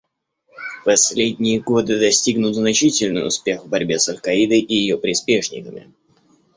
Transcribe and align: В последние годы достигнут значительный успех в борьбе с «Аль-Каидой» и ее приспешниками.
В 0.81 0.85
последние 0.85 1.59
годы 1.61 1.99
достигнут 1.99 2.55
значительный 2.55 3.27
успех 3.27 3.63
в 3.65 3.69
борьбе 3.69 3.99
с 3.99 4.09
«Аль-Каидой» 4.09 4.59
и 4.59 4.73
ее 4.73 4.97
приспешниками. 4.97 5.93